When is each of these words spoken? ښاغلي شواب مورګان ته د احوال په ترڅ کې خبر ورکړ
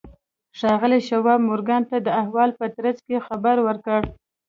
ښاغلي 0.59 0.99
شواب 1.09 1.39
مورګان 1.47 1.83
ته 1.89 1.97
د 2.01 2.07
احوال 2.21 2.49
په 2.59 2.65
ترڅ 2.77 2.97
کې 3.07 3.17
خبر 3.27 3.55
ورکړ 3.67 4.01